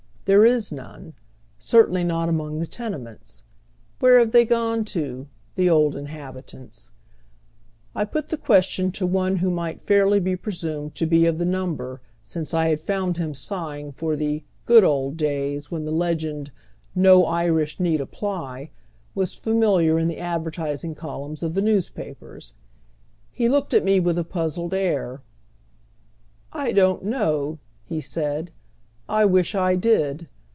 [0.25, 1.15] There is none;
[1.59, 3.43] certainly not among the tenements.
[3.99, 6.91] Where have they gone to, the old inhabitants?
[7.95, 11.45] I put the question to one who might fairly be presumed to be of the
[11.45, 16.51] number, since I had found him sighing for the" good old days" when the legend"
[16.95, 18.69] no Irish need apply"
[19.15, 22.53] was familiar in the advertising columns of tlie newspapei s.
[23.31, 25.23] He looked at me with a puzzled air,"
[26.53, 28.51] I don't know," he said."
[29.21, 30.29] I wish I did.